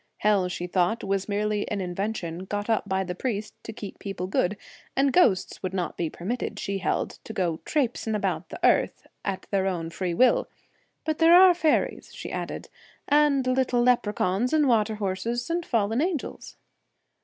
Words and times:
Hell 0.17 0.49
she 0.49 0.65
thought 0.65 1.03
was 1.03 1.29
merely 1.29 1.69
an 1.69 1.79
invention 1.79 2.39
got 2.45 2.71
up 2.71 2.89
by 2.89 3.03
the 3.03 3.13
priest 3.13 3.53
to 3.63 3.71
keep 3.71 3.99
people 3.99 4.25
good; 4.25 4.57
and 4.95 5.13
ghosts 5.13 5.61
would 5.61 5.75
not 5.75 5.95
be 5.95 6.09
permitted, 6.09 6.57
she 6.57 6.79
held, 6.79 7.19
to 7.23 7.31
go 7.31 7.51
1 7.51 7.59
trapsin 7.65 8.15
about 8.15 8.49
the 8.49 8.59
earth' 8.65 9.05
at 9.23 9.45
their 9.51 9.67
own 9.67 9.91
free 9.91 10.15
will; 10.15 10.49
'but 11.05 11.19
there 11.19 11.35
are 11.35 11.53
faeries,' 11.53 12.15
she 12.15 12.31
added,' 12.31 12.67
and 13.07 13.45
little 13.45 13.83
leprechauns, 13.83 14.53
and 14.53 14.67
water 14.67 14.95
horses, 14.95 15.51
and 15.51 15.67
fallen 15.67 16.01
angels.' 16.01 16.57